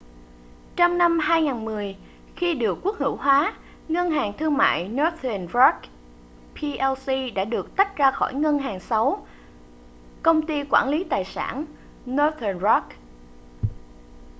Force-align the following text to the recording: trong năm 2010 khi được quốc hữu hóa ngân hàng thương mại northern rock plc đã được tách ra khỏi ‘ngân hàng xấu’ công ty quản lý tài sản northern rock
trong 0.75 0.97
năm 0.97 1.19
2010 1.19 1.97
khi 2.35 2.53
được 2.53 2.77
quốc 2.83 2.97
hữu 2.97 3.15
hóa 3.15 3.53
ngân 3.87 4.09
hàng 4.11 4.33
thương 4.37 4.57
mại 4.57 4.87
northern 4.87 5.47
rock 5.53 5.77
plc 6.55 7.35
đã 7.35 7.45
được 7.45 7.75
tách 7.75 7.97
ra 7.97 8.11
khỏi 8.11 8.33
‘ngân 8.33 8.59
hàng 8.59 8.79
xấu’ 8.79 9.27
công 10.23 10.41
ty 10.45 10.63
quản 10.69 10.89
lý 10.89 11.03
tài 11.03 11.25
sản 11.25 11.65
northern 12.05 12.59
rock 12.59 12.85